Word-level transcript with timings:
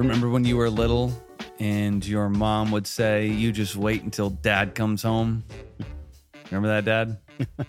Remember 0.00 0.30
when 0.30 0.46
you 0.46 0.56
were 0.56 0.70
little 0.70 1.12
and 1.58 2.06
your 2.06 2.30
mom 2.30 2.70
would 2.70 2.86
say, 2.86 3.26
You 3.26 3.52
just 3.52 3.76
wait 3.76 4.02
until 4.02 4.30
dad 4.30 4.74
comes 4.74 5.02
home? 5.02 5.44
Remember 6.50 6.80
that, 6.80 6.84
dad? 6.86 7.18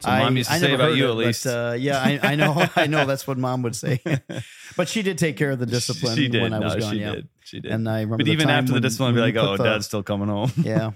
So 0.00 0.10
mom 0.10 0.36
used 0.36 0.50
to 0.50 0.56
I 0.56 0.58
say 0.58 0.72
never 0.72 0.82
about 0.86 0.96
you 0.96 1.06
it, 1.06 1.10
at 1.10 1.16
least. 1.16 1.44
But, 1.44 1.50
uh, 1.54 1.72
yeah, 1.74 1.98
I, 1.98 2.32
I 2.32 2.34
know. 2.34 2.66
I 2.74 2.88
know 2.88 3.06
that's 3.06 3.24
what 3.24 3.38
mom 3.38 3.62
would 3.62 3.76
say. 3.76 4.02
but 4.76 4.88
she 4.88 5.02
did 5.02 5.16
take 5.16 5.36
care 5.36 5.52
of 5.52 5.60
the 5.60 5.66
discipline 5.66 6.16
she 6.16 6.26
did. 6.26 6.42
when 6.42 6.52
I 6.52 6.58
was 6.58 6.74
no, 6.74 6.80
gone. 6.80 6.92
she 6.92 6.98
yeah. 6.98 7.12
did. 7.12 7.28
She 7.44 7.60
did. 7.60 7.70
And 7.70 7.88
I 7.88 8.00
remember 8.00 8.16
but 8.16 8.26
even 8.26 8.50
after 8.50 8.72
the 8.72 8.80
discipline, 8.80 9.12
I'd 9.12 9.14
be 9.14 9.20
like, 9.20 9.36
Oh, 9.36 9.56
the- 9.56 9.62
dad's 9.62 9.86
still 9.86 10.02
coming 10.02 10.26
home. 10.26 10.50
yeah. 10.56 10.90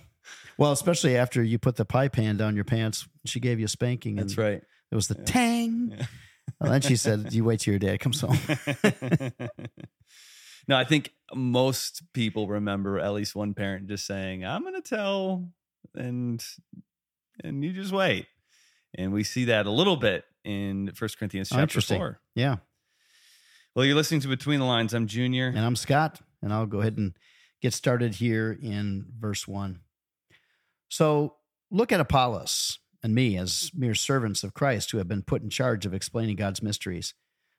Well, 0.59 0.73
especially 0.73 1.17
after 1.17 1.41
you 1.41 1.61
put 1.61 1.77
the 1.77 1.85
pie 1.85 2.09
pan 2.09 2.37
down 2.37 2.57
your 2.57 2.65
pants, 2.65 3.07
she 3.27 3.39
gave 3.39 3.61
you 3.61 3.67
a 3.67 3.69
spanking. 3.69 4.19
And 4.19 4.29
That's 4.29 4.37
right. 4.37 4.61
It 4.91 4.95
was 4.97 5.07
the 5.07 5.15
tang. 5.15 5.95
Yeah. 5.97 6.07
And 6.61 6.73
then 6.73 6.81
she 6.81 6.97
said, 6.97 7.33
"You 7.33 7.45
wait 7.45 7.61
till 7.61 7.73
your 7.73 7.79
dad 7.79 8.01
comes 8.01 8.21
home." 8.21 8.39
No, 10.69 10.77
I 10.77 10.85
think 10.85 11.13
most 11.35 12.03
people 12.13 12.49
remember 12.49 12.99
at 12.99 13.13
least 13.13 13.35
one 13.35 13.55
parent 13.55 13.89
just 13.89 14.07
saying, 14.07 14.45
"I'm 14.45 14.63
going 14.63 14.75
to 14.75 14.81
tell," 14.83 15.51
and 15.95 16.45
and 17.43 17.65
you 17.65 17.73
just 17.73 17.93
wait. 17.93 18.27
And 18.99 19.13
we 19.13 19.25
see 19.25 19.45
that 19.47 19.67
a 19.67 19.71
little 19.71 19.97
bit 19.97 20.25
in 20.45 20.93
First 20.95 21.19
Corinthians 21.19 21.51
Oh, 21.53 21.57
chapter 21.57 21.81
four. 21.81 22.21
yeah. 22.35 22.57
Well, 23.75 23.85
you're 23.85 23.95
listening 23.95 24.21
to 24.23 24.29
Between 24.29 24.59
the 24.59 24.65
Lines. 24.65 24.95
I'm 24.95 25.07
Junior. 25.07 25.49
And 25.49 25.59
I'm 25.59 25.77
Scott, 25.77 26.21
and 26.41 26.51
I'll 26.53 26.65
go 26.67 26.81
ahead 26.81 26.97
and 26.97 27.13
get 27.61 27.75
started 27.75 28.15
here 28.15 28.57
in 28.63 29.05
verse 29.19 29.47
one. 29.47 29.81
So 30.89 31.37
look 31.71 31.93
at 31.93 32.01
Apollos 32.01 32.79
and 33.03 33.15
me 33.15 33.37
as 33.37 33.71
mere 33.75 33.95
servants 33.95 34.43
of 34.45 34.55
Christ 34.55 34.91
who 34.93 34.99
have 34.99 35.09
been 35.09 35.23
put 35.23 35.43
in 35.43 35.51
charge 35.51 35.85
of 35.85 35.93
explaining 35.93 36.37
God's 36.37 36.63
mysteries. 36.63 37.13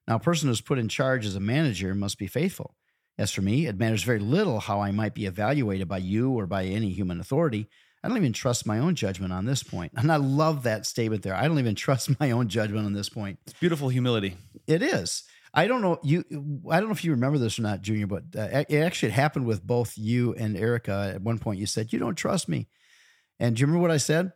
Now, 0.08 0.16
a 0.16 0.19
person 0.19 0.47
who's 0.47 0.61
put 0.61 0.80
in 0.80 0.88
charge 0.88 1.25
as 1.25 1.35
a 1.35 1.39
manager 1.39 1.94
must 1.94 2.17
be 2.17 2.27
faithful. 2.27 2.75
As 3.18 3.32
for 3.32 3.42
me, 3.42 3.66
it 3.66 3.80
matters 3.80 4.04
very 4.04 4.20
little 4.20 4.60
how 4.60 4.80
I 4.82 4.92
might 4.92 5.16
be 5.16 5.26
evaluated 5.26 5.88
by 5.88 5.98
you 5.98 6.32
or 6.32 6.46
by 6.46 6.66
any 6.66 6.92
human 6.92 7.20
authority. 7.20 7.68
I 8.04 8.08
don't 8.08 8.18
even 8.18 8.32
trust 8.34 8.68
my 8.68 8.78
own 8.80 8.94
judgment 8.96 9.34
on 9.34 9.46
this 9.46 9.64
point. 9.64 9.92
And 9.96 10.12
I 10.12 10.18
love 10.18 10.64
that 10.64 10.86
statement 10.86 11.23
there. 11.23 11.34
I 11.36 11.48
don't 11.48 11.58
even 11.60 11.73
trust 11.86 12.20
my 12.20 12.32
own 12.32 12.48
judgment 12.48 12.86
on 12.86 12.94
this 12.94 13.10
point. 13.10 13.40
It's 13.48 13.60
beautiful 13.60 13.90
humility. 13.90 14.38
It 14.68 14.82
is. 14.84 15.23
I 15.54 15.66
don't 15.68 15.82
know 15.82 15.98
you. 16.04 16.23
I 16.70 16.80
don't 16.80 16.90
know 16.90 16.94
if 16.94 17.04
you 17.04 17.12
remember 17.12 17.40
this 17.40 17.58
or 17.58 17.64
not, 17.64 17.82
Junior, 17.82 18.06
but 18.06 18.23
uh, 18.38 18.64
it 18.70 18.76
actually 18.84 19.14
happened 19.14 19.48
with 19.48 19.66
both 19.66 19.98
you 19.98 20.36
and 20.36 20.56
Erica. 20.56 21.14
At 21.16 21.22
one 21.22 21.40
point, 21.40 21.60
you 21.60 21.66
said 21.66 21.92
you 21.92 21.98
don't 21.98 22.16
trust 22.16 22.48
me, 22.48 22.68
and 23.40 23.56
do 23.56 23.62
you 23.62 23.66
remember 23.66 23.82
what 23.82 23.90
I 23.92 23.98
said? 23.98 24.34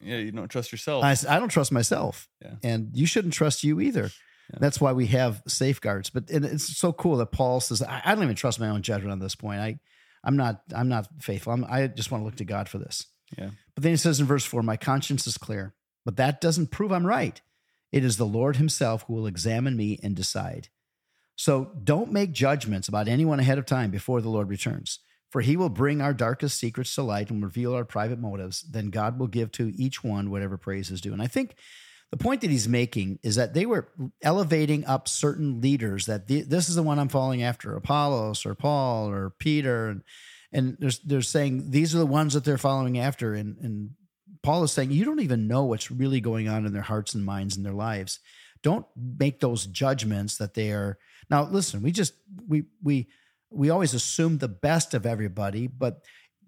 Yeah, 0.00 0.16
you 0.16 0.32
don't 0.32 0.48
trust 0.48 0.72
yourself. 0.72 1.04
I 1.04 1.14
said 1.14 1.30
I 1.30 1.38
don't 1.38 1.48
trust 1.50 1.72
myself, 1.72 2.28
Yeah. 2.40 2.54
and 2.62 2.90
you 2.94 3.04
shouldn't 3.04 3.34
trust 3.34 3.62
you 3.64 3.80
either. 3.80 4.10
Yeah. 4.52 4.58
That's 4.60 4.80
why 4.80 4.92
we 4.92 5.06
have 5.06 5.42
safeguards. 5.48 6.10
But 6.10 6.30
and 6.30 6.44
it's 6.44 6.76
so 6.76 6.92
cool 6.92 7.16
that 7.16 7.32
Paul 7.32 7.60
says 7.60 7.82
I, 7.82 8.02
I 8.04 8.14
don't 8.14 8.24
even 8.24 8.36
trust 8.36 8.60
my 8.60 8.68
own 8.68 8.82
judgment 8.82 9.12
on 9.12 9.18
this 9.18 9.34
point. 9.34 9.60
I, 9.60 9.78
I'm 10.22 10.36
not. 10.36 10.62
I'm 10.74 10.88
not 10.88 11.08
faithful. 11.20 11.52
I'm, 11.52 11.64
I 11.64 11.86
just 11.86 12.10
want 12.10 12.22
to 12.22 12.26
look 12.26 12.36
to 12.36 12.44
God 12.44 12.68
for 12.68 12.78
this. 12.78 13.06
Yeah. 13.38 13.50
But 13.74 13.82
then 13.82 13.92
he 13.92 13.96
says 13.96 14.20
in 14.20 14.26
verse 14.26 14.44
four, 14.44 14.62
"My 14.62 14.76
conscience 14.76 15.26
is 15.26 15.38
clear, 15.38 15.74
but 16.04 16.16
that 16.16 16.40
doesn't 16.40 16.70
prove 16.70 16.92
I'm 16.92 17.06
right. 17.06 17.40
It 17.92 18.04
is 18.04 18.16
the 18.16 18.26
Lord 18.26 18.56
Himself 18.56 19.04
who 19.06 19.14
will 19.14 19.26
examine 19.26 19.76
me 19.76 19.98
and 20.02 20.14
decide." 20.14 20.68
So 21.36 21.72
don't 21.82 22.12
make 22.12 22.32
judgments 22.32 22.86
about 22.86 23.08
anyone 23.08 23.40
ahead 23.40 23.58
of 23.58 23.66
time 23.66 23.90
before 23.90 24.20
the 24.20 24.28
Lord 24.28 24.48
returns, 24.48 25.00
for 25.30 25.40
he 25.40 25.56
will 25.56 25.68
bring 25.68 26.00
our 26.00 26.14
darkest 26.14 26.58
secrets 26.58 26.94
to 26.94 27.02
light 27.02 27.30
and 27.30 27.42
reveal 27.42 27.74
our 27.74 27.84
private 27.84 28.20
motives. 28.20 28.62
Then 28.62 28.90
God 28.90 29.18
will 29.18 29.26
give 29.26 29.50
to 29.52 29.72
each 29.76 30.04
one 30.04 30.30
whatever 30.30 30.56
praise 30.56 30.90
is 30.90 31.00
due. 31.00 31.12
And 31.12 31.20
I 31.20 31.26
think 31.26 31.56
the 32.10 32.16
point 32.16 32.42
that 32.42 32.50
he's 32.50 32.68
making 32.68 33.18
is 33.22 33.36
that 33.36 33.54
they 33.54 33.66
were 33.66 33.88
elevating 34.22 34.84
up 34.86 35.08
certain 35.08 35.60
leaders 35.60 36.06
that 36.06 36.28
the, 36.28 36.42
this 36.42 36.68
is 36.68 36.76
the 36.76 36.82
one 36.82 36.98
I'm 36.98 37.08
following 37.08 37.42
after 37.42 37.74
Apollos 37.74 38.46
or 38.46 38.54
Paul 38.54 39.08
or 39.08 39.30
Peter. 39.30 39.88
And, 39.88 40.02
and 40.52 40.76
they're, 40.78 40.92
they're 41.04 41.22
saying 41.22 41.70
these 41.70 41.94
are 41.94 41.98
the 41.98 42.06
ones 42.06 42.34
that 42.34 42.44
they're 42.44 42.58
following 42.58 42.98
after. 42.98 43.34
And, 43.34 43.56
and 43.58 43.90
Paul 44.42 44.62
is 44.62 44.72
saying, 44.72 44.92
you 44.92 45.04
don't 45.04 45.20
even 45.20 45.48
know 45.48 45.64
what's 45.64 45.90
really 45.90 46.20
going 46.20 46.48
on 46.48 46.66
in 46.66 46.72
their 46.72 46.82
hearts 46.82 47.14
and 47.14 47.24
minds 47.24 47.56
and 47.56 47.66
their 47.66 47.72
lives. 47.72 48.20
Don't 48.62 48.86
make 48.96 49.40
those 49.40 49.66
judgments 49.66 50.38
that 50.38 50.54
they 50.54 50.70
are. 50.70 50.98
Now, 51.30 51.44
listen, 51.44 51.82
we 51.82 51.90
just, 51.90 52.14
we, 52.46 52.64
we, 52.82 53.08
we 53.50 53.70
always 53.70 53.94
assume 53.94 54.38
the 54.38 54.48
best 54.48 54.94
of 54.94 55.06
everybody, 55.06 55.66
but 55.66 56.02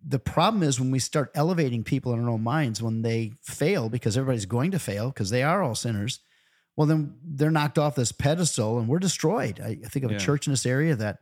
the 0.08 0.18
problem 0.20 0.62
is 0.62 0.78
when 0.78 0.90
we 0.92 0.98
start 1.00 1.30
elevating 1.34 1.82
people 1.82 2.12
in 2.12 2.22
our 2.22 2.30
own 2.30 2.42
minds 2.42 2.80
when 2.82 3.02
they 3.02 3.32
fail, 3.42 3.88
because 3.88 4.16
everybody's 4.16 4.46
going 4.46 4.70
to 4.70 4.78
fail 4.78 5.08
because 5.08 5.30
they 5.30 5.42
are 5.42 5.62
all 5.62 5.74
sinners. 5.74 6.20
Well, 6.76 6.86
then 6.86 7.16
they're 7.24 7.50
knocked 7.50 7.78
off 7.78 7.94
this 7.96 8.12
pedestal 8.12 8.78
and 8.78 8.86
we're 8.86 8.98
destroyed. 9.00 9.60
I, 9.60 9.74
think 9.88 10.04
of 10.04 10.10
Yeah. 10.12 10.18
a 10.18 10.20
church 10.20 10.46
in 10.46 10.52
this 10.52 10.66
area 10.66 10.94
that 10.94 11.18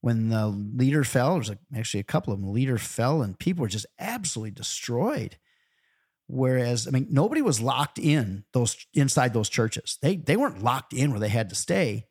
when 0.00 0.28
the 0.28 0.46
leader 0.46 1.02
fell, 1.04 1.34
there's 1.34 1.48
like 1.48 1.58
actually 1.76 2.00
a 2.00 2.04
couple 2.04 2.32
of 2.32 2.38
them. 2.38 2.46
The 2.46 2.52
leader 2.52 2.78
fell 2.78 3.20
and 3.22 3.38
people 3.38 3.62
were 3.62 3.68
just 3.68 3.86
absolutely 3.98 4.52
destroyed. 4.52 5.36
Whereas, 6.28 6.86
I 6.88 6.90
mean, 6.90 7.08
nobody 7.10 7.42
was 7.42 7.60
locked 7.60 7.98
in 7.98 8.44
those 8.52 8.76
inside 8.94 9.32
those 9.32 9.48
churches. 9.48 9.98
They 10.02 10.16
they 10.16 10.36
weren't 10.36 10.62
locked 10.62 10.92
in 10.92 11.10
where 11.10 11.20
they 11.20 11.28
had 11.28 11.48
to 11.50 11.54
stay. 11.54 12.06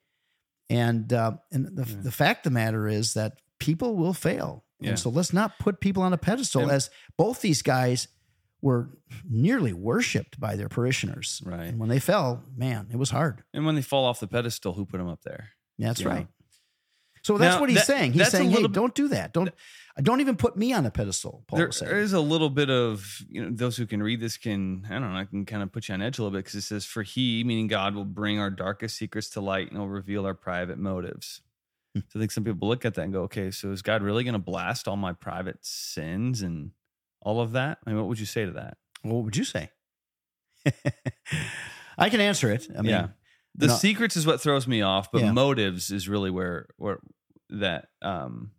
And 0.70 1.12
uh, 1.14 1.38
and 1.52 1.76
the, 1.78 1.86
Yeah. 1.90 1.96
the 2.02 2.12
fact 2.12 2.46
of 2.46 2.52
the 2.52 2.60
matter 2.60 2.88
is 2.88 3.14
that 3.14 3.40
people 3.60 3.96
will 3.96 4.14
fail. 4.14 4.65
Yeah. 4.80 4.90
And 4.92 5.00
so 5.00 5.10
let's 5.10 5.32
not 5.34 5.58
put 5.60 5.80
people 5.80 6.04
on 6.04 6.14
a 6.14 6.18
pedestal 6.18 6.64
And- 6.64 6.72
as 6.72 6.90
both 7.18 7.42
these 7.42 7.62
guys 7.62 8.08
were 8.62 8.90
nearly 9.30 9.74
worshipped 9.74 10.40
by 10.40 10.56
their 10.56 10.70
parishioners. 10.70 11.42
Right. 11.46 11.66
And 11.68 11.80
when 11.80 11.90
they 11.90 12.00
fell, 12.00 12.44
man, 12.56 12.88
it 12.92 12.98
was 12.98 13.12
hard. 13.12 13.44
and 13.54 13.66
when 13.66 13.76
they 13.76 13.82
fall 13.82 14.06
off 14.06 14.20
the 14.20 14.28
pedestal, 14.28 14.74
who 14.74 14.86
put 14.86 14.98
them 14.98 15.08
up 15.08 15.22
there? 15.24 15.50
Yeah, 15.78 15.88
that's 15.88 16.02
Yeah. 16.02 16.08
right. 16.10 16.28
So 17.22 17.38
that's 17.40 17.56
Now, 17.56 17.60
what 17.62 17.70
he's 17.70 17.80
that- 17.80 17.88
saying. 17.88 18.14
He's 18.14 18.30
saying, 18.30 18.52
"Hey, 18.52 18.68
don't 18.68 18.94
do 18.94 19.08
that. 19.08 19.34
Don't 19.34 19.50
don't 20.02 20.22
even 20.22 20.36
put 20.36 20.56
me 20.56 20.74
on 20.74 20.86
a 20.86 20.92
pedestal." 20.92 21.44
Paul 21.48 21.58
There 21.58 21.72
saying. 21.72 22.14
a 22.14 22.20
little 22.20 22.52
bit 22.52 22.70
of 22.70 23.20
you 23.28 23.44
know 23.44 23.50
those 23.52 23.78
who 23.78 23.88
can 23.88 24.04
read 24.04 24.20
this 24.20 24.38
can 24.38 24.86
I 24.88 25.00
don't 25.00 25.12
know 25.12 25.18
I 25.20 25.26
can 25.26 25.44
kind 25.46 25.64
of 25.64 25.72
put 25.72 25.88
you 25.88 25.96
on 25.96 26.04
edge 26.04 26.20
a 26.20 26.22
little 26.24 26.38
bit 26.38 26.46
because 26.46 26.54
it 26.56 26.62
says 26.62 26.86
for 26.86 27.02
he 27.02 27.44
meaning 27.44 27.66
God 27.68 27.96
will 27.96 28.06
bring 28.06 28.38
our 28.40 28.52
darkest 28.52 28.98
secrets 28.98 29.30
to 29.32 29.42
light 29.42 29.72
and 29.72 29.80
will 29.80 29.90
reveal 29.90 30.24
our 30.26 30.36
private 30.36 30.78
motives. 30.78 31.42
So 32.10 32.20
I 32.20 32.20
think 32.20 32.32
some 32.32 32.44
people 32.44 32.68
look 32.68 32.84
at 32.86 32.94
that 32.96 33.02
and 33.04 33.14
go, 33.14 33.22
okay, 33.24 33.52
so 33.52 33.72
is 33.72 33.82
God 33.82 34.02
really 34.04 34.24
going 34.26 34.34
to 34.34 34.40
blast 34.40 34.88
all 34.88 34.98
my 34.98 35.14
private 35.14 35.60
sins 35.62 36.42
and 36.42 36.72
all 37.22 37.40
of 37.40 37.54
that? 37.54 37.78
I 37.86 37.90
mean, 37.90 37.98
what 37.98 38.08
would 38.10 38.20
you 38.20 38.26
say 38.26 38.46
to 38.46 38.52
that? 38.52 38.78
What 39.02 39.24
would 39.24 39.38
you 39.38 39.46
say? 39.46 39.70
I 41.98 42.10
can 42.10 42.20
answer 42.20 42.52
it. 42.52 42.68
I 42.78 42.82
mean, 42.82 42.92
yeah, 42.92 43.08
the 43.56 43.68
no- 43.68 43.74
secrets 43.76 44.16
is 44.18 44.28
what 44.28 44.42
throws 44.42 44.68
me 44.68 44.82
off, 44.82 45.12
but 45.12 45.22
Yeah. 45.22 45.32
motives 45.32 45.92
is 45.92 46.10
really 46.10 46.30
where 46.32 46.68
where 46.78 47.00
that 47.50 47.88
um 48.02 48.52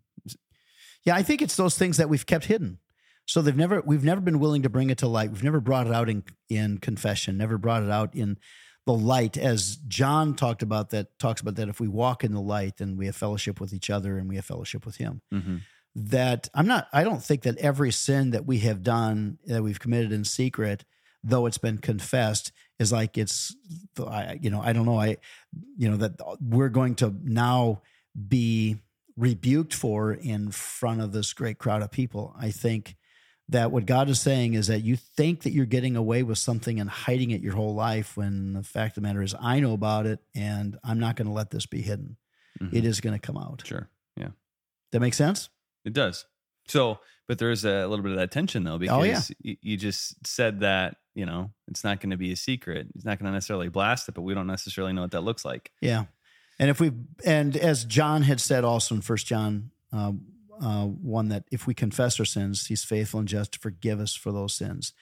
yeah, 1.04 1.14
I 1.14 1.22
think 1.22 1.42
it's 1.42 1.56
those 1.56 1.76
things 1.78 1.98
that 1.98 2.08
we've 2.08 2.26
kept 2.26 2.46
hidden. 2.46 2.78
So 3.26 3.42
they've 3.42 3.56
never, 3.56 3.80
we've 3.84 4.04
never 4.04 4.20
been 4.20 4.38
willing 4.38 4.62
to 4.62 4.68
bring 4.68 4.90
it 4.90 4.98
to 4.98 5.08
light. 5.08 5.30
We've 5.32 5.42
never 5.42 5.60
brought 5.60 5.86
it 5.86 5.92
out 5.92 6.08
in 6.08 6.24
in 6.48 6.78
confession. 6.78 7.36
Never 7.36 7.58
brought 7.58 7.82
it 7.82 7.90
out 7.90 8.14
in 8.14 8.38
the 8.86 8.92
light, 8.94 9.36
as 9.36 9.76
John 9.88 10.34
talked 10.34 10.62
about. 10.62 10.90
That 10.90 11.18
talks 11.18 11.40
about 11.40 11.56
that 11.56 11.68
if 11.68 11.80
we 11.80 11.88
walk 11.88 12.24
in 12.24 12.32
the 12.32 12.40
light, 12.40 12.76
then 12.78 12.96
we 12.96 13.06
have 13.06 13.16
fellowship 13.16 13.60
with 13.60 13.72
each 13.72 13.90
other, 13.90 14.16
and 14.18 14.28
we 14.28 14.36
have 14.36 14.44
fellowship 14.44 14.86
with 14.86 14.96
Him. 14.96 15.22
mhm. 15.32 15.60
that 15.94 16.48
I'm 16.54 16.66
not, 16.66 16.88
I 16.92 17.04
don't 17.04 17.22
think 17.22 17.42
that 17.42 17.56
every 17.58 17.90
sin 17.90 18.30
that 18.30 18.46
we 18.46 18.58
have 18.60 18.82
done, 18.82 19.38
that 19.46 19.62
we've 19.62 19.80
committed 19.80 20.12
in 20.12 20.24
secret, 20.24 20.84
though 21.24 21.46
it's 21.46 21.58
been 21.58 21.78
confessed, 21.78 22.52
is 22.78 22.92
like 22.92 23.16
it's, 23.16 23.56
I, 23.98 24.38
you 24.40 24.50
know, 24.50 24.60
I 24.60 24.72
don't 24.74 24.84
know. 24.84 25.00
I, 25.00 25.16
you 25.76 25.90
know, 25.90 25.96
that 25.96 26.20
we're 26.40 26.68
going 26.68 26.94
to 26.96 27.14
now 27.24 27.80
be 28.28 28.76
rebuked 29.16 29.72
for 29.72 30.12
in 30.12 30.50
front 30.50 31.00
of 31.00 31.12
this 31.12 31.32
great 31.32 31.58
crowd 31.58 31.80
of 31.82 31.90
people. 31.90 32.34
I 32.38 32.50
think 32.50 32.96
that 33.48 33.70
what 33.70 33.86
God 33.86 34.08
is 34.08 34.20
saying 34.20 34.54
is 34.54 34.66
that 34.66 34.80
you 34.82 34.96
think 34.96 35.42
that 35.42 35.52
you're 35.52 35.66
getting 35.66 35.94
away 35.96 36.22
with 36.24 36.38
something 36.38 36.80
and 36.80 36.90
hiding 36.90 37.30
it 37.30 37.40
your 37.42 37.54
whole 37.54 37.74
life 37.74 38.16
when 38.16 38.54
the 38.54 38.62
fact 38.62 38.96
of 38.96 39.02
the 39.02 39.08
matter 39.08 39.22
is 39.22 39.34
I 39.40 39.60
know 39.60 39.72
about 39.72 40.06
it 40.06 40.18
and 40.34 40.76
I'm 40.82 40.98
not 40.98 41.14
going 41.16 41.26
to 41.28 41.32
let 41.32 41.50
this 41.50 41.64
be 41.66 41.80
hidden. 41.82 42.16
Mhm. 42.60 42.74
It 42.74 42.84
is 42.84 43.00
going 43.00 43.12
to 43.18 43.24
come 43.24 43.36
out. 43.36 43.62
sure 43.64 43.88
Yeah. 44.16 44.30
That 44.92 45.00
makes 45.00 45.16
sense? 45.16 45.48
It 45.84 45.92
does. 45.92 46.24
So, 46.66 46.98
but 47.28 47.38
there 47.38 47.50
is 47.52 47.64
a 47.64 47.86
little 47.86 48.02
bit 48.02 48.12
of 48.12 48.18
that 48.18 48.30
tension 48.32 48.64
though, 48.64 48.78
because 48.78 48.98
Oh, 48.98 49.02
yeah. 49.04 49.20
you, 49.40 49.56
you 49.60 49.76
just 49.76 50.26
said 50.26 50.60
that, 50.60 50.96
you 51.14 51.26
know, 51.26 51.52
it's 51.68 51.84
not 51.84 52.00
going 52.00 52.10
to 52.10 52.16
be 52.16 52.32
a 52.32 52.36
secret. 52.36 52.88
It's 52.96 53.04
not 53.04 53.18
going 53.18 53.26
to 53.26 53.32
necessarily 53.32 53.68
blast 53.68 54.08
it, 54.08 54.14
but 54.16 54.22
we 54.22 54.34
don't 54.34 54.46
necessarily 54.48 54.92
know 54.92 55.02
what 55.02 55.12
that 55.12 55.20
looks 55.22 55.44
like. 55.44 55.70
Yeah, 55.80 56.04
and 56.58 56.68
if 56.70 56.80
we 56.80 56.92
and 57.24 57.56
as 57.56 57.84
John 57.84 58.22
had 58.22 58.40
said 58.40 58.64
also 58.64 58.94
in 58.96 59.00
First 59.02 59.26
John 59.26 59.70
uh, 59.92 60.12
uh, 60.60 60.84
one 60.86 61.28
that 61.28 61.44
if 61.50 61.66
we 61.66 61.74
confess 61.74 62.18
our 62.18 62.26
sins, 62.26 62.66
He's 62.66 62.84
faithful 62.84 63.20
and 63.20 63.28
just 63.28 63.52
to 63.52 63.58
forgive 63.58 64.00
us 64.00 64.14
for 64.14 64.32
those 64.32 64.54
sins. 64.54 64.92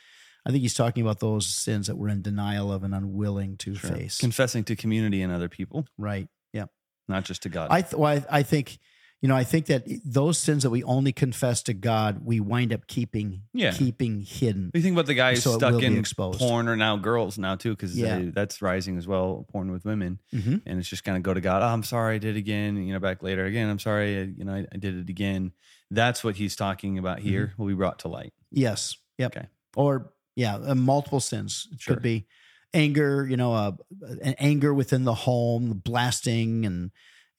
I 0.47 0.51
think 0.51 0.63
He's 0.63 0.75
talking 0.75 1.03
about 1.03 1.21
those 1.21 1.47
sins 1.47 1.87
that 1.87 1.97
we're 1.97 2.09
in 2.09 2.23
denial 2.23 2.73
of 2.73 2.83
and 2.85 2.95
unwilling 2.95 3.57
to 3.59 3.75
Sure. 3.75 3.91
face. 3.91 4.19
Confessing 4.19 4.65
to 4.65 4.77
community 4.77 5.23
and 5.23 5.33
other 5.33 5.49
people, 5.49 5.87
right. 5.99 6.29
Yeah. 6.53 6.67
not 7.09 7.25
just 7.25 7.43
to 7.43 7.49
God. 7.49 7.69
I 7.71 7.83
th- 7.83 7.95
well, 7.95 8.19
I, 8.31 8.39
I 8.39 8.43
think 8.43 8.79
you 9.25 9.29
know, 9.29 9.35
I 9.37 9.43
think 9.45 9.65
that 9.67 9.87
those 10.05 10.37
sins 10.37 10.65
that 10.65 10.71
we 10.71 10.85
only 10.85 11.11
confess 11.11 11.63
to 11.63 11.73
God, 11.73 12.27
we 12.27 12.41
wind 12.41 12.75
up 12.75 12.87
keeping 12.87 13.41
Yeah. 13.55 13.73
keeping 13.73 14.21
hidden. 14.21 14.71
You 14.75 14.83
think 14.83 14.93
about 14.93 15.07
the 15.07 15.15
guy 15.15 15.31
who's 15.31 15.45
So 15.45 15.57
stuck 15.57 15.83
in 15.83 16.05
porn 16.05 16.69
or 16.69 16.77
now 16.77 16.99
girls 16.99 17.39
now 17.39 17.55
too, 17.57 17.71
because 17.71 17.97
Yeah. 17.97 18.27
that's 18.35 18.61
rising 18.61 18.99
as 18.99 19.07
well. 19.07 19.47
Porn 19.51 19.73
with 19.73 19.87
women, 19.87 20.19
Mhm. 20.35 20.61
and 20.67 20.79
it's 20.79 20.91
just 20.91 21.05
kind 21.05 21.17
of 21.17 21.23
go 21.23 21.33
to 21.33 21.41
God. 21.41 21.63
Oh, 21.63 21.69
I'm 21.69 21.83
sorry, 21.85 22.17
I 22.17 22.19
did 22.19 22.37
it 22.37 22.39
again. 22.39 22.77
You 22.77 22.93
know, 22.93 23.01
back 23.01 23.23
later 23.23 23.47
again. 23.47 23.71
I'm 23.71 23.79
sorry, 23.79 24.19
I, 24.19 24.23
you 24.25 24.45
know, 24.45 24.53
I, 24.57 24.67
I 24.71 24.77
did 24.77 24.95
it 24.95 25.09
again. 25.09 25.53
That's 25.91 26.23
what 26.23 26.37
he's 26.37 26.55
talking 26.55 26.99
about 26.99 27.21
here. 27.21 27.55
Will 27.57 27.69
be 27.69 27.73
brought 27.73 28.01
to 28.01 28.09
light. 28.09 28.35
Yes. 28.51 28.95
Yep. 29.17 29.37
Okay. 29.39 29.47
Or 29.75 30.13
yeah, 30.37 30.57
uh, 30.57 30.75
multiple 30.75 31.21
sins. 31.21 31.67
It 31.73 31.81
Sure. 31.81 31.95
Could 31.95 32.03
be 32.03 32.27
anger, 32.75 33.27
you 33.27 33.39
know, 33.39 33.55
uh, 33.55 33.73
an 34.21 34.35
anger 34.39 34.75
within 34.75 35.05
the 35.05 35.15
home, 35.15 35.81
blasting 35.83 36.67
and 36.67 36.91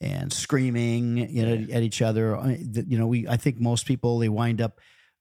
and 0.02 0.32
screaming 0.34 1.18
you 1.30 1.46
know, 1.46 1.74
at 1.74 1.84
each 1.84 2.02
other. 2.02 2.36
I 2.38 2.48
mean, 2.48 2.74
th- 2.74 2.86
You 2.90 2.98
know, 2.98 3.08
we 3.08 3.28
I 3.28 3.38
think 3.38 3.60
most 3.60 3.86
people 3.86 4.20
they 4.20 4.30
wind 4.30 4.62
up 4.62 4.80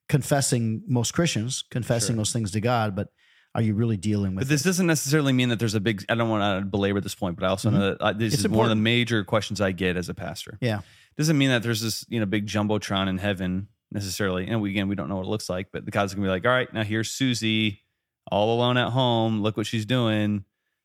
confessing 0.09 0.83
most 0.87 1.13
Christians 1.15 1.65
confessing 1.71 2.15
Sure. 2.15 2.19
those 2.19 2.33
things 2.33 2.51
to 2.53 2.61
God, 2.61 2.95
but 2.95 3.09
are 3.55 3.63
you 3.63 3.75
really 3.75 3.97
dealing 3.97 4.35
with 4.35 4.45
But 4.45 4.49
this 4.49 4.63
it? 4.63 4.65
doesn't 4.65 4.87
necessarily 4.87 5.33
mean 5.33 5.49
that 5.51 5.59
there's 5.59 5.75
a 5.75 5.81
big. 5.81 6.05
I 6.09 6.15
don't 6.17 6.29
want 6.29 6.63
to 6.65 6.69
belabor 6.69 7.01
this 7.01 7.15
point, 7.15 7.37
but 7.39 7.45
I 7.45 7.49
also 7.49 7.71
know 7.71 7.91
that 7.91 8.01
uh, 8.01 8.13
this 8.13 8.35
It's 8.35 8.45
is 8.45 8.49
one 8.49 8.67
of 8.67 8.71
the 8.71 8.75
major 8.77 9.23
questions 9.25 9.61
I 9.61 9.73
get 9.73 9.97
as 9.97 10.09
a 10.09 10.15
pastor. 10.15 10.59
Yeah. 10.61 10.81
doesn't 11.17 11.39
mean 11.39 11.51
that 11.51 11.63
there's 11.63 11.81
this 11.81 12.05
you 12.09 12.19
know 12.21 12.27
big 12.27 12.47
jumbotron 12.47 13.09
in 13.09 13.19
heaven 13.19 13.69
necessarily. 13.93 14.49
And 14.49 14.61
we 14.61 14.71
again 14.71 14.89
we 14.89 14.97
don't 14.97 15.09
know 15.09 15.17
what 15.17 15.27
it 15.27 15.29
looks 15.31 15.49
like, 15.49 15.69
but 15.73 15.85
the 15.85 15.91
God's 15.93 16.15
gonna 16.15 16.27
be 16.27 16.31
like, 16.31 16.45
all 16.45 16.51
right, 16.51 16.73
now 16.75 16.83
here's 16.83 17.11
Susie, 17.13 17.83
all 18.31 18.55
alone 18.57 18.77
at 18.77 18.91
home. 18.91 19.41
Look 19.41 19.57
what 19.57 19.67
she's 19.67 19.87
doing, 19.87 20.45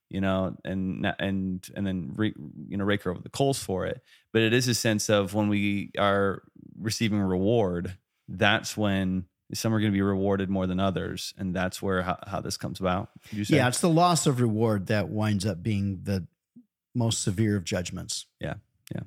you 0.10 0.22
know, 0.22 0.56
and 0.66 1.06
and 1.20 1.68
and 1.76 1.88
then 1.88 2.12
re, 2.16 2.34
you 2.68 2.78
know 2.78 2.84
rake 2.84 3.04
her 3.04 3.12
over 3.12 3.22
the 3.22 3.30
coals 3.30 3.60
for 3.62 3.86
it. 3.86 4.02
But 4.34 4.42
it 4.42 4.54
is 4.54 4.68
a 4.68 4.74
sense 4.74 5.10
of 5.10 5.34
when 5.34 5.50
we 5.50 5.92
are 5.98 6.44
receiving 6.80 7.20
reward, 7.20 7.98
that's 8.28 8.76
when 8.76 9.26
some 9.54 9.74
are 9.74 9.80
going 9.80 9.92
to 9.92 9.96
be 9.96 10.02
rewarded 10.02 10.50
more 10.50 10.68
than 10.68 10.80
others, 10.80 11.34
and 11.38 11.56
that's 11.56 11.82
where 11.82 12.02
how, 12.02 12.18
how 12.28 12.42
this 12.42 12.58
comes 12.58 12.80
about. 12.80 13.10
You 13.32 13.44
say? 13.44 13.58
Yeah, 13.58 13.68
it's 13.68 13.82
the 13.82 13.90
loss 13.90 14.28
of 14.28 14.42
reward 14.42 14.88
that 14.88 15.10
winds 15.10 15.46
up 15.46 15.64
being 15.64 16.02
the 16.04 16.28
most 16.94 17.24
severe 17.24 17.56
of 17.56 17.64
judgments. 17.64 18.26
Yeah, 18.40 18.56
yeah. 18.94 19.02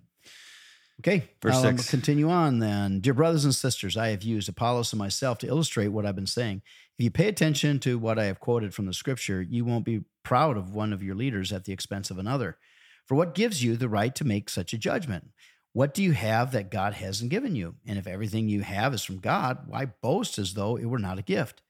Okay, 1.01 1.25
Verse 1.41 1.55
I'll 1.55 1.63
six. 1.63 1.91
continue 1.91 2.31
on 2.31 2.61
then. 2.61 3.01
Dear 3.01 3.15
brothers 3.15 3.45
and 3.45 3.55
sisters, 3.55 3.97
I 3.97 4.09
have 4.09 4.23
used 4.23 4.49
Apollos 4.49 4.93
and 4.93 4.99
myself 4.99 5.39
to 5.39 5.49
illustrate 5.49 5.89
what 5.89 6.07
I've 6.07 6.15
been 6.15 6.27
saying. 6.27 6.63
If 6.99 7.05
you 7.05 7.11
pay 7.11 7.29
attention 7.29 7.81
to 7.81 7.99
what 7.99 8.19
I 8.19 8.25
have 8.25 8.39
quoted 8.39 8.75
from 8.75 8.87
the 8.87 8.93
scripture, 8.93 9.43
you 9.43 9.65
won't 9.65 9.85
be 9.85 10.03
proud 10.23 10.57
of 10.57 10.75
one 10.75 10.93
of 10.93 11.03
your 11.03 11.15
leaders 11.15 11.53
at 11.53 11.65
the 11.65 11.73
expense 11.73 12.11
of 12.11 12.19
another. 12.19 12.59
For 13.07 13.15
what 13.15 13.35
gives 13.35 13.63
you 13.63 13.77
the 13.77 13.89
right 13.89 14.15
to 14.15 14.25
make 14.25 14.49
such 14.49 14.73
a 14.73 14.79
judgment? 14.79 15.31
What 15.73 15.95
do 15.95 16.03
you 16.03 16.13
have 16.13 16.53
that 16.53 16.71
God 16.71 16.95
hasn't 16.95 17.31
given 17.31 17.55
you? 17.57 17.77
And 17.87 17.99
if 17.99 18.07
everything 18.07 18.49
you 18.49 18.63
have 18.63 18.93
is 18.93 19.03
from 19.03 19.19
God, 19.19 19.67
why 19.67 19.87
boast 19.87 20.39
as 20.39 20.55
though 20.55 20.77
it 20.77 20.85
were 20.85 20.99
not 20.99 21.19
a 21.19 21.23
gift? 21.23 21.63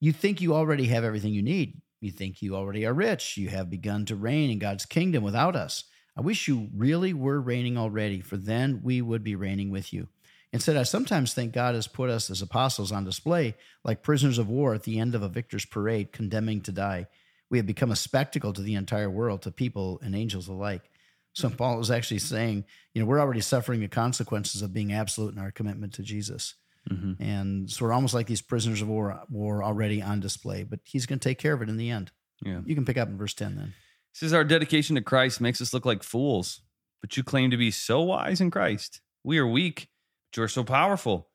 You 0.00 0.12
think 0.12 0.40
you 0.40 0.54
already 0.54 0.86
have 0.86 1.04
everything 1.04 1.32
you 1.32 1.42
need. 1.42 1.80
You 2.00 2.10
think 2.10 2.42
you 2.42 2.56
already 2.56 2.86
are 2.86 2.94
rich. 2.94 3.36
You 3.36 3.50
have 3.50 3.70
begun 3.70 4.04
to 4.06 4.16
reign 4.16 4.50
in 4.50 4.58
God's 4.58 4.86
kingdom 4.86 5.22
without 5.22 5.54
us. 5.54 5.84
I 6.16 6.22
wish 6.22 6.48
you 6.48 6.68
really 6.74 7.12
were 7.12 7.40
reigning 7.40 7.78
already, 7.78 8.20
for 8.20 8.36
then 8.36 8.80
we 8.82 9.00
would 9.00 9.22
be 9.22 9.36
reigning 9.36 9.70
with 9.70 9.92
you. 9.92 10.08
Instead, 10.52 10.76
I 10.76 10.82
sometimes 10.82 11.32
think 11.32 11.52
God 11.52 11.74
has 11.74 11.86
put 11.86 12.10
us 12.10 12.30
as 12.30 12.42
apostles 12.42 12.90
on 12.90 13.04
display, 13.04 13.54
like 13.84 14.02
prisoners 14.02 14.38
of 14.38 14.48
war 14.48 14.74
at 14.74 14.82
the 14.82 14.98
end 14.98 15.14
of 15.14 15.22
a 15.22 15.28
victor's 15.28 15.64
parade, 15.64 16.10
condemning 16.10 16.60
to 16.62 16.72
die. 16.72 17.06
We 17.50 17.58
have 17.58 17.66
become 17.66 17.90
a 17.90 17.96
spectacle 17.96 18.52
to 18.52 18.62
the 18.62 18.74
entire 18.74 19.10
world, 19.10 19.42
to 19.42 19.50
people 19.50 20.00
and 20.02 20.14
angels 20.14 20.48
alike. 20.48 20.88
So 21.32 21.48
Paul 21.50 21.80
is 21.80 21.90
actually 21.90 22.18
saying, 22.18 22.64
you 22.94 23.00
know, 23.00 23.06
we're 23.06 23.20
already 23.20 23.40
suffering 23.40 23.80
the 23.80 23.88
consequences 23.88 24.62
of 24.62 24.72
being 24.72 24.92
absolute 24.92 25.34
in 25.34 25.40
our 25.40 25.50
commitment 25.50 25.94
to 25.94 26.02
Jesus. 26.02 26.54
Mhm. 26.88 27.16
And 27.20 27.70
so 27.70 27.84
we're 27.84 27.92
almost 27.92 28.14
like 28.14 28.26
these 28.26 28.40
prisoners 28.42 28.82
of 28.82 28.88
war, 28.88 29.22
war 29.28 29.62
already 29.62 30.00
on 30.02 30.18
display, 30.20 30.64
but 30.64 30.80
he's 30.84 31.06
going 31.06 31.18
to 31.18 31.28
take 31.28 31.38
care 31.38 31.52
of 31.52 31.62
it 31.62 31.68
in 31.68 31.76
the 31.76 31.90
end. 31.90 32.10
yeah. 32.44 32.62
You 32.64 32.74
can 32.74 32.84
pick 32.86 32.96
up 32.96 33.08
in 33.08 33.18
verse 33.18 33.34
10 33.34 33.54
then. 33.56 33.66
It 33.66 34.16
says 34.16 34.32
our 34.32 34.44
dedication 34.44 34.96
to 34.96 35.02
Christ 35.02 35.40
makes 35.40 35.60
us 35.60 35.74
look 35.74 35.84
like 35.84 36.02
fools, 36.02 36.62
but 37.02 37.16
you 37.16 37.22
claim 37.22 37.50
to 37.50 37.56
be 37.56 37.70
so 37.70 38.00
wise 38.00 38.40
in 38.40 38.50
Christ. 38.50 39.00
We 39.22 39.38
are 39.38 39.46
weak, 39.46 39.88
but 40.30 40.38
you 40.38 40.42
are 40.44 40.48
so 40.48 40.64
powerful. 40.64 41.28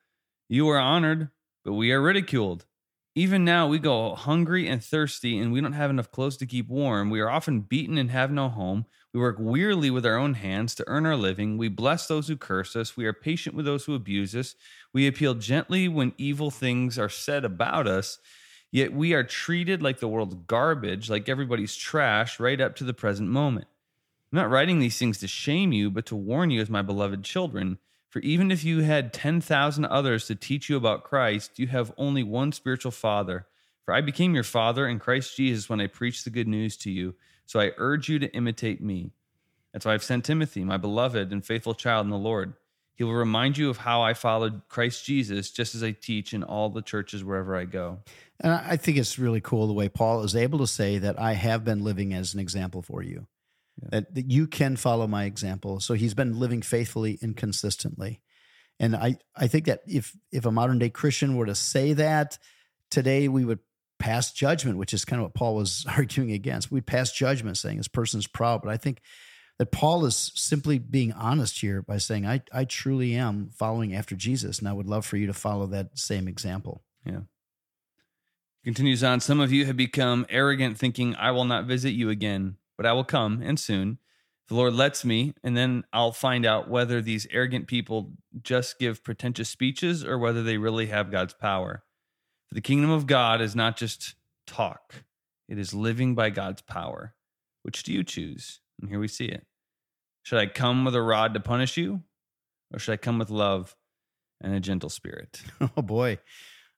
You 0.50 0.68
are 0.70 0.80
honored, 0.80 1.30
but 1.64 1.74
we 1.74 1.92
are 1.92 2.02
ridiculed. 2.02 2.66
Even 3.18 3.46
now, 3.46 3.66
we 3.66 3.80
go 3.80 4.14
hungry 4.14 4.68
and 4.68 4.84
thirsty, 4.84 5.40
and 5.40 5.54
we 5.54 5.62
don't 5.62 5.72
have 5.72 5.90
enough 5.90 6.12
clothes 6.12 6.36
to 6.36 6.46
keep 6.46 6.68
warm. 6.68 7.10
We 7.10 7.22
are 7.22 7.30
often 7.30 7.62
beaten 7.62 7.98
and 7.98 8.12
have 8.12 8.30
no 8.30 8.50
home. 8.50 8.86
We 9.14 9.22
work 9.22 9.38
wearily 9.40 9.90
with 9.90 10.06
our 10.06 10.18
own 10.18 10.34
hands 10.34 10.76
to 10.76 10.84
earn 10.86 11.06
our 11.06 11.16
living. 11.16 11.58
We 11.58 11.70
bless 11.70 12.08
those 12.08 12.28
who 12.28 12.36
curse 12.36 12.76
us. 12.76 12.98
We 12.98 13.06
are 13.06 13.14
patient 13.14 13.56
with 13.56 13.64
those 13.66 13.86
who 13.86 13.96
abuse 13.96 14.36
us. 14.36 14.56
We 14.92 15.08
appeal 15.08 15.34
gently 15.36 15.88
when 15.88 16.12
evil 16.18 16.52
things 16.52 17.00
are 17.00 17.08
said 17.08 17.46
about 17.46 17.88
us. 17.88 18.20
Yet 18.70 18.92
we 18.92 19.14
are 19.14 19.24
treated 19.24 19.82
like 19.82 20.02
the 20.02 20.10
world's 20.10 20.36
garbage, 20.48 21.10
like 21.10 21.30
everybody's 21.30 21.78
trash, 21.78 22.38
right 22.38 22.60
up 22.60 22.76
to 22.76 22.84
the 22.84 22.94
present 22.94 23.30
moment. 23.30 23.68
I'm 24.34 24.40
not 24.40 24.50
writing 24.50 24.80
these 24.80 25.00
things 25.00 25.20
to 25.20 25.28
shame 25.30 25.72
you, 25.72 25.90
but 25.90 26.06
to 26.08 26.18
warn 26.18 26.50
you 26.50 26.60
as 26.60 26.70
my 26.70 26.82
beloved 26.82 27.24
children. 27.24 27.78
For 28.16 28.22
even 28.22 28.50
if 28.50 28.64
you 28.64 28.80
had 28.80 29.12
10,000 29.12 29.84
others 29.84 30.28
to 30.28 30.36
teach 30.36 30.70
you 30.70 30.78
about 30.78 31.04
Christ, 31.04 31.60
you 31.60 31.68
have 31.68 31.92
only 31.98 32.24
one 32.24 32.54
spiritual 32.54 32.94
father. 32.94 33.46
For 33.84 33.94
I 33.94 34.00
became 34.00 34.34
your 34.34 34.46
father 34.46 34.88
in 34.88 35.00
Christ 35.00 35.36
Jesus 35.36 35.68
when 35.68 35.82
I 35.82 35.88
preached 35.88 36.24
the 36.24 36.30
good 36.30 36.48
news 36.48 36.78
to 36.78 36.90
you. 36.90 37.16
So 37.46 37.60
I 37.60 37.72
urge 37.76 38.08
you 38.08 38.18
to 38.20 38.34
imitate 38.34 38.82
me. 38.82 39.12
That's 39.74 39.86
why 39.86 39.94
I've 39.94 40.02
sent 40.02 40.24
Timothy, 40.24 40.64
my 40.64 40.78
beloved 40.78 41.34
and 41.34 41.46
faithful 41.46 41.74
child 41.74 42.06
in 42.06 42.10
the 42.10 42.18
Lord. 42.18 42.54
He 42.94 43.04
will 43.04 43.12
remind 43.12 43.58
you 43.58 43.70
of 43.70 43.80
how 43.80 44.02
I 44.02 44.14
followed 44.14 44.62
Christ 44.70 45.04
Jesus, 45.04 45.52
just 45.52 45.76
as 45.76 45.84
I 45.84 45.92
teach 45.92 46.34
in 46.34 46.42
all 46.42 46.70
the 46.70 46.82
churches 46.82 47.22
wherever 47.22 47.54
I 47.54 47.66
go. 47.66 48.00
And 48.40 48.54
I 48.54 48.78
think 48.78 48.96
it's 48.96 49.20
really 49.20 49.42
cool 49.42 49.68
the 49.68 49.74
way 49.74 49.90
Paul 49.90 50.24
is 50.24 50.38
able 50.38 50.60
to 50.60 50.68
say 50.68 51.00
that 51.00 51.20
I 51.20 51.34
have 51.34 51.66
been 51.66 51.84
living 51.84 52.14
as 52.14 52.34
an 52.34 52.40
example 52.40 52.82
for 52.82 53.04
you, 53.04 53.28
that, 53.92 54.14
that 54.16 54.32
you 54.32 54.48
can 54.48 54.76
follow 54.76 55.08
my 55.08 55.26
example. 55.26 55.80
So 55.80 55.94
he's 55.94 56.14
been 56.14 56.40
living 56.40 56.62
faithfully 56.62 57.18
and 57.22 57.36
consistently. 57.36 58.22
And 58.80 58.96
I, 58.96 59.18
I 59.36 59.48
think 59.48 59.66
that 59.66 59.82
if 59.88 60.16
if 60.32 60.46
a 60.46 60.52
modern 60.52 60.80
day 60.80 60.90
Christian 60.90 61.38
were 61.38 61.46
to 61.46 61.56
say 61.56 61.94
that 61.94 62.38
today, 62.92 63.28
we 63.28 63.46
would 63.46 63.60
pass 64.00 64.32
judgment, 64.32 64.78
which 64.78 64.94
is 64.94 65.06
kind 65.06 65.22
of 65.22 65.26
what 65.26 65.34
Paul 65.34 65.56
was 65.56 65.86
arguing 65.98 66.32
against. 66.32 66.72
We'd 66.72 66.86
pass 66.86 67.12
judgment 67.12 67.58
saying 67.58 67.78
this 67.78 67.88
person's 67.88 68.28
proud. 68.28 68.62
But 68.62 68.72
I 68.72 68.78
think 68.78 69.02
that 69.58 69.72
Paul 69.72 70.06
is 70.06 70.32
simply 70.36 70.80
being 70.80 71.14
honest 71.14 71.62
here 71.62 71.82
by 71.82 71.98
saying, 71.98 72.26
I, 72.26 72.42
I 72.52 72.66
truly 72.66 73.16
am 73.16 73.50
following 73.54 73.96
after 73.96 74.16
Jesus, 74.16 74.60
and 74.60 74.68
I 74.68 74.74
would 74.74 74.88
love 74.88 75.06
for 75.06 75.18
you 75.18 75.28
to 75.28 75.34
follow 75.34 75.66
that 75.68 75.98
same 75.98 76.28
example. 76.28 76.84
Yeah. 77.06 77.22
Continues 78.66 79.04
on, 79.04 79.20
some 79.20 79.40
of 79.40 79.54
you 79.54 79.66
have 79.66 79.78
become 79.78 80.26
arrogant, 80.28 80.78
thinking, 80.78 81.16
I 81.16 81.32
will 81.32 81.46
not 81.46 81.66
visit 81.66 81.92
you 81.92 82.10
again, 82.10 82.58
but 82.78 82.86
I 82.86 82.94
will 82.94 83.04
come 83.04 83.42
and 83.44 83.60
soon. 83.60 84.00
If 84.44 84.50
the 84.50 84.56
Lord 84.56 84.74
lets 84.74 85.04
me, 85.04 85.34
and 85.44 85.58
then 85.58 85.86
I'll 85.92 86.12
find 86.12 86.46
out 86.46 86.70
whether 86.70 87.02
these 87.02 87.26
arrogant 87.32 87.68
people 87.68 88.12
just 88.44 88.78
give 88.78 89.04
pretentious 89.04 89.50
speeches 89.50 90.06
or 90.06 90.20
whether 90.20 90.44
they 90.44 90.58
really 90.58 90.86
have 90.88 91.10
God's 91.12 91.34
power. 91.34 91.84
For 92.50 92.56
the 92.56 92.62
kingdom 92.62 92.92
of 92.92 93.08
God 93.08 93.42
is 93.42 93.56
not 93.56 93.76
just 93.76 94.14
talk, 94.46 95.04
it 95.50 95.58
is 95.58 95.74
living 95.74 96.14
by 96.14 96.30
God's 96.30 96.62
power. 96.62 97.16
Which 97.64 97.82
do 97.82 97.92
you 97.92 98.04
choose? 98.04 98.60
And 98.80 98.90
here 98.90 99.00
we 99.00 99.08
see 99.08 99.26
it. 99.26 99.48
Should 100.22 100.38
I 100.38 100.46
come 100.46 100.86
with 100.86 100.94
a 100.94 101.02
rod 101.02 101.34
to 101.34 101.40
punish 101.40 101.78
you, 101.78 102.04
or 102.72 102.78
should 102.78 102.94
I 102.94 102.98
come 102.98 103.18
with 103.18 103.32
love 103.32 103.76
and 104.42 104.54
a 104.54 104.60
gentle 104.60 104.90
spirit? 104.90 105.42
Oh 105.76 105.82
boy, 105.82 106.20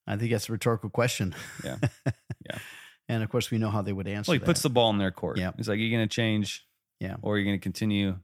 I 0.06 0.16
think 0.16 0.32
that's 0.32 0.48
a 0.48 0.54
rhetorical 0.54 0.90
question. 0.90 1.36
Yeah. 1.64 1.78
Yeah. 2.50 2.60
And 3.10 3.24
of 3.24 3.30
course, 3.30 3.52
we 3.52 3.58
know 3.58 3.70
how 3.70 3.82
they 3.82 3.94
would 3.94 4.08
answer. 4.08 4.32
Well, 4.32 4.36
he 4.36 4.40
that. 4.40 4.46
puts 4.46 4.62
the 4.62 4.70
ball 4.70 4.90
in 4.90 4.98
their 4.98 5.12
court. 5.12 5.38
Yeah. 5.38 5.52
He's 5.56 5.70
like, 5.70 5.80
you're 5.80 5.92
going 5.96 6.08
to 6.08 6.14
change. 6.14 6.66
Yeah. 7.00 7.16
Or 7.22 7.38
you're 7.38 7.46
going 7.46 7.58
to 7.58 7.64
continue. 7.64 8.18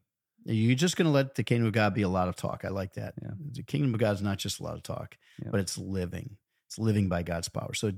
You're 0.45 0.75
just 0.75 0.97
going 0.97 1.05
to 1.05 1.11
let 1.11 1.35
the 1.35 1.43
kingdom 1.43 1.67
of 1.67 1.73
God 1.73 1.93
be 1.93 2.01
a 2.01 2.09
lot 2.09 2.27
of 2.27 2.35
talk. 2.35 2.63
I 2.65 2.69
like 2.69 2.93
that. 2.95 3.13
Yeah. 3.21 3.31
The 3.53 3.63
kingdom 3.63 3.93
of 3.93 3.99
God 3.99 4.15
is 4.15 4.21
not 4.21 4.39
just 4.39 4.59
a 4.59 4.63
lot 4.63 4.75
of 4.75 4.83
talk, 4.83 5.17
Yeah. 5.41 5.49
but 5.51 5.59
it's 5.59 5.77
living. 5.77 6.37
It's 6.67 6.77
living 6.79 7.07
by 7.07 7.23
God's 7.23 7.47
power. 7.49 7.73
So 7.73 7.91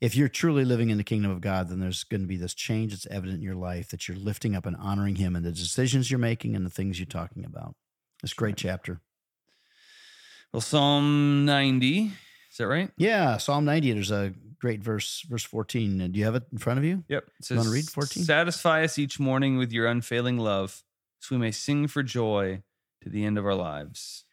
if 0.00 0.16
you're 0.16 0.28
truly 0.28 0.64
living 0.64 0.90
in 0.90 0.96
the 0.96 1.04
kingdom 1.04 1.30
of 1.30 1.40
God, 1.40 1.68
then 1.68 1.78
there's 1.78 2.04
going 2.04 2.22
to 2.22 2.26
be 2.26 2.36
this 2.36 2.54
change 2.54 2.92
that's 2.92 3.06
evident 3.06 3.38
in 3.38 3.42
your 3.42 3.54
life 3.54 3.90
that 3.90 4.08
you're 4.08 4.16
lifting 4.16 4.56
up 4.56 4.66
and 4.66 4.76
honoring 4.76 5.16
Him 5.16 5.36
and 5.36 5.44
the 5.44 5.52
decisions 5.52 6.10
you're 6.10 6.18
making 6.18 6.56
and 6.56 6.64
the 6.64 6.70
things 6.70 6.98
you're 6.98 7.06
talking 7.06 7.44
about. 7.44 7.76
This 8.22 8.32
great 8.32 8.52
right. 8.52 8.56
chapter. 8.56 9.00
Well, 10.52 10.62
Psalm 10.62 11.44
90. 11.44 12.12
Is 12.50 12.58
that 12.58 12.66
right? 12.68 12.90
Yeah, 12.96 13.36
Psalm 13.36 13.64
90. 13.64 13.92
There's 13.92 14.10
a 14.10 14.32
great 14.64 14.82
verse, 14.82 15.20
verse 15.28 15.44
14. 15.44 16.10
Do 16.10 16.18
you 16.18 16.24
have 16.24 16.36
it 16.36 16.44
in 16.50 16.56
front 16.56 16.78
of 16.78 16.86
you? 16.86 17.04
Yep. 17.08 17.24
It 17.38 17.50
You 17.50 17.56
wanna 17.58 17.68
read 17.68 17.84
14? 17.84 18.24
Satisfy 18.24 18.82
us 18.82 18.98
each 18.98 19.20
morning 19.20 19.58
with 19.58 19.72
your 19.72 19.86
unfailing 19.86 20.38
love, 20.38 20.82
so 21.18 21.34
we 21.34 21.38
may 21.38 21.50
sing 21.50 21.86
for 21.86 22.02
joy 22.02 22.62
to 23.02 23.10
the 23.10 23.26
end 23.26 23.36
of 23.36 23.44
our 23.44 23.54
lives. 23.54 24.24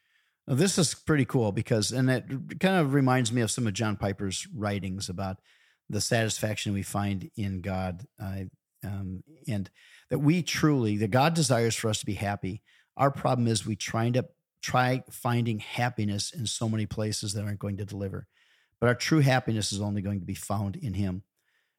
Now, 0.47 0.55
this 0.55 0.77
is 0.77 0.93
pretty 0.93 1.25
cool 1.25 1.51
because, 1.51 1.91
and 1.91 2.09
it 2.09 2.23
kind 2.61 2.77
of 2.77 2.93
reminds 2.93 3.33
me 3.33 3.41
of 3.41 3.51
some 3.51 3.67
of 3.67 3.73
John 3.73 3.97
Piper's 3.97 4.47
writings 4.55 5.09
about 5.09 5.41
the 5.89 5.99
satisfaction 5.99 6.71
we 6.71 6.81
find 6.81 7.29
in 7.35 7.59
God, 7.59 8.05
uh, 8.17 8.43
um, 8.85 9.25
and 9.49 9.69
that 10.11 10.19
we 10.19 10.43
truly, 10.43 10.95
that 10.95 11.11
God 11.11 11.33
desires 11.33 11.75
for 11.75 11.89
us 11.89 11.99
to 11.99 12.05
be 12.05 12.13
happy. 12.13 12.61
Our 12.95 13.11
problem 13.11 13.49
is 13.49 13.65
we 13.65 13.75
try 13.75 14.09
to 14.11 14.25
try 14.61 15.03
finding 15.11 15.59
happiness 15.59 16.31
in 16.31 16.45
so 16.45 16.69
many 16.69 16.85
places 16.85 17.33
that 17.33 17.43
aren't 17.43 17.59
going 17.59 17.75
to 17.77 17.85
deliver. 17.85 18.27
But 18.81 18.87
our 18.87 18.95
true 18.95 19.19
happiness 19.19 19.71
is 19.71 19.79
only 19.79 20.01
going 20.01 20.19
to 20.19 20.25
be 20.25 20.33
found 20.33 20.75
in 20.75 20.95
Him. 20.95 21.23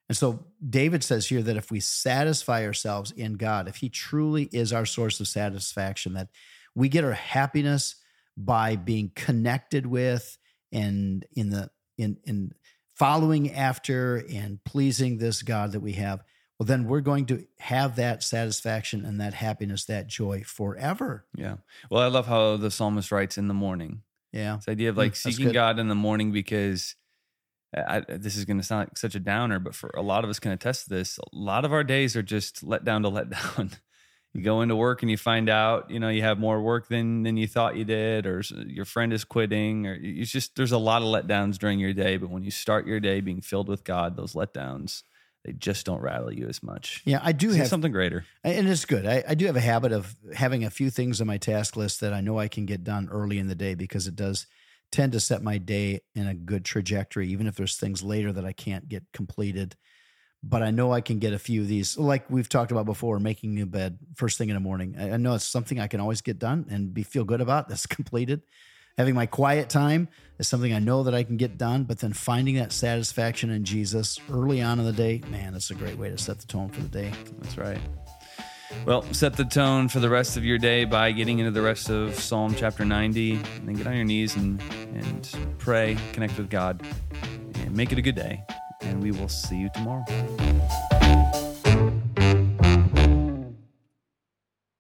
And 0.09 0.17
so 0.17 0.47
David 0.67 1.05
says 1.05 1.29
here 1.29 1.43
that 1.43 1.57
if 1.57 1.71
we 1.71 1.81
satisfy 1.81 2.65
ourselves 2.65 3.11
in 3.11 3.35
God, 3.35 3.69
if 3.69 3.77
He 3.77 3.89
truly 3.91 4.49
is 4.53 4.73
our 4.73 4.87
source 4.87 5.21
of 5.21 5.29
satisfaction, 5.29 6.15
that 6.15 6.29
we 6.75 6.89
get 6.89 7.05
our 7.05 7.13
happiness 7.13 7.97
by 8.37 8.77
being 8.77 9.11
connected 9.15 9.85
with 9.85 10.39
and 10.71 11.27
in 11.35 11.51
the 11.51 11.71
in 11.99 12.17
in 12.25 12.53
following 12.95 13.53
after 13.53 14.25
and 14.33 14.63
pleasing 14.65 15.19
this 15.19 15.43
God 15.43 15.73
that 15.73 15.81
we 15.81 15.93
have, 15.93 16.23
well, 16.59 16.67
then 16.67 16.85
we're 16.85 17.01
going 17.01 17.27
to 17.27 17.45
have 17.59 17.97
that 17.97 18.23
satisfaction 18.23 19.05
and 19.05 19.21
that 19.21 19.35
happiness, 19.35 19.87
that 19.87 20.07
joy 20.07 20.43
forever. 20.47 21.27
Yeah. 21.35 21.57
Well, 21.91 22.03
I 22.03 22.07
love 22.07 22.27
how 22.27 22.57
the 22.57 22.71
psalmist 22.71 23.11
writes 23.11 23.37
in 23.37 23.49
the 23.49 23.55
morning. 23.55 24.03
Yeah. 24.33 24.57
This 24.57 24.69
idea 24.69 24.91
of 24.91 24.97
like 24.97 25.13
Mm, 25.13 25.17
seeking 25.17 25.47
good. 25.47 25.55
God 25.55 25.79
in 25.79 25.89
the 25.89 25.95
morning 25.95 26.33
because 26.33 26.97
I, 27.75 28.01
this 28.01 28.37
is 28.37 28.45
going 28.45 28.59
to 28.59 28.63
sound 28.63 28.89
like 28.89 28.99
such 28.99 29.15
a 29.15 29.21
downer, 29.21 29.59
but 29.59 29.75
for 29.75 29.91
a 29.97 30.03
lot 30.03 30.25
of 30.25 30.31
us 30.31 30.39
can 30.39 30.53
attest 30.53 30.85
to 30.85 30.91
this. 30.91 31.19
A 31.19 31.23
lot 31.33 31.65
of 31.65 31.73
our 31.73 31.85
days 31.85 32.17
are 32.17 32.23
just 32.23 32.63
let 32.63 32.85
down 32.85 33.03
to 33.03 33.09
let 33.09 33.31
down. 33.57 33.71
you 34.35 34.43
go 34.43 34.61
into 34.61 34.77
work 34.77 35.03
and 35.03 35.11
you 35.11 35.17
find 35.17 35.49
out, 35.49 35.91
you 35.91 35.99
know, 35.99 36.09
you 36.11 36.23
have 36.23 36.39
more 36.39 36.61
work 36.61 36.89
than 36.89 37.23
than 37.23 37.37
you 37.37 37.47
thought 37.47 37.77
you 37.77 37.85
did, 37.85 38.27
or 38.27 38.43
your 38.67 38.85
friend 38.85 39.13
is 39.13 39.25
quitting, 39.25 39.87
or 39.87 39.99
it's 40.01 40.31
just 40.31 40.55
there's 40.57 40.73
a 40.73 40.79
lot 40.79 41.03
of 41.03 41.09
letdowns 41.09 41.59
during 41.59 41.79
your 41.79 41.95
day. 41.95 42.17
But 42.19 42.31
when 42.31 42.45
you 42.45 42.51
start 42.51 42.87
your 42.87 43.01
day 43.01 43.21
being 43.21 43.41
filled 43.41 43.69
with 43.69 43.85
God, 43.85 44.17
those 44.17 44.35
letdowns 44.35 45.03
they 45.45 45.53
just 45.53 45.87
don't 45.87 46.01
rattle 46.01 46.33
you 46.33 46.47
as 46.49 46.63
much. 46.63 47.03
Yeah, 47.05 47.21
I 47.23 47.33
do 47.33 47.53
See 47.53 47.59
have 47.59 47.69
something 47.69 47.91
greater. 47.93 48.25
and 48.45 48.69
it's 48.69 48.85
good. 48.85 49.07
I, 49.07 49.25
I 49.27 49.35
do 49.35 49.47
have 49.47 49.57
a 49.57 49.61
habit 49.61 49.93
of 49.93 50.15
having 50.35 50.65
a 50.65 50.71
few 50.71 50.89
things 50.91 51.21
on 51.21 51.27
my 51.27 51.39
task 51.39 51.77
list 51.77 52.01
that 52.01 52.13
I 52.13 52.21
know 52.21 52.39
I 52.39 52.49
can 52.49 52.65
get 52.65 52.85
done 52.85 53.09
early 53.11 53.39
in 53.39 53.49
the 53.49 53.55
day 53.55 53.75
because 53.75 54.07
it 54.07 54.15
does 54.15 54.47
tend 54.93 55.13
to 55.13 55.21
set 55.21 55.43
my 55.43 55.59
day 55.59 56.01
in 56.15 56.27
a 56.29 56.35
good 56.35 56.65
trajectory, 56.65 57.29
even 57.29 57.47
if 57.47 57.57
there's 57.57 57.77
things 57.77 58.03
later 58.03 58.33
that 58.33 58.45
I 58.45 58.53
can't 58.53 58.89
get 58.89 59.05
completed. 59.13 59.75
But 60.45 60.63
I 60.63 60.71
know 60.71 60.93
I 60.93 61.01
can 61.01 61.19
get 61.19 61.33
a 61.33 61.39
few 61.39 61.63
of 61.63 61.69
these, 61.69 61.97
like 61.97 62.29
we've 62.29 62.49
talked 62.49 62.73
about 62.73 62.85
before, 62.85 63.19
making 63.19 63.61
a 63.61 63.67
bed 63.67 63.99
first 64.17 64.39
thing 64.39 64.49
in 64.49 64.55
the 64.55 64.61
morning. 64.61 64.97
I, 64.99 65.13
I 65.13 65.17
know 65.17 65.35
it's 65.35 65.45
something 65.45 65.81
I 65.81 65.87
can 65.87 66.01
always 66.01 66.21
get 66.21 66.39
done 66.39 66.67
and 66.69 66.93
be 66.93 67.03
feel 67.05 67.25
good 67.25 67.41
about. 67.41 67.69
That's 67.69 67.87
completed. 67.99 68.43
Having 68.99 69.15
my 69.15 69.27
quiet 69.27 69.71
time 69.71 70.09
is 70.39 70.49
something 70.49 70.73
I 70.73 70.79
know 70.79 71.03
that 71.05 71.15
I 71.15 71.23
can 71.23 71.37
get 71.37 71.57
done. 71.57 71.85
But 71.85 72.01
then 72.01 72.13
finding 72.13 72.57
that 72.57 72.73
satisfaction 72.73 73.51
in 73.51 73.65
Jesus 73.65 74.21
early 74.31 74.61
on 74.61 74.79
in 74.79 74.85
the 74.85 74.93
day, 74.93 75.23
man, 75.31 75.53
that's 75.55 75.71
a 75.71 75.75
great 75.75 75.97
way 75.97 76.11
to 76.11 76.19
set 76.19 76.41
the 76.41 76.47
tone 76.47 76.69
for 76.69 76.81
the 76.81 76.89
day. 76.89 77.13
That's 77.41 77.57
right. 77.57 77.81
Well, 78.87 79.03
set 79.13 79.37
the 79.37 79.45
tone 79.45 79.89
for 79.89 80.01
the 80.01 80.09
rest 80.09 80.37
of 80.37 80.45
your 80.45 80.59
day 80.59 80.85
by 80.85 81.13
getting 81.13 81.39
into 81.39 81.53
the 81.53 81.63
rest 81.63 81.91
of 81.91 82.15
Psalm 82.15 82.55
chapter 82.55 82.85
90, 82.85 83.33
and 83.35 83.69
then 83.69 83.75
get 83.75 83.87
on 83.87 83.95
your 83.95 84.05
knees 84.05 84.35
and, 84.35 84.61
and 84.95 85.57
pray, 85.59 85.97
connect 86.13 86.39
with 86.39 86.49
God, 86.49 86.83
and 87.55 87.77
make 87.77 87.93
it 87.93 87.99
a 87.99 88.03
good 88.03 88.17
day. 88.17 88.43
And 88.81 89.03
we 89.03 89.11
will 89.11 89.29
see 89.29 89.57
you 89.57 89.71
tomorrow. 89.75 90.05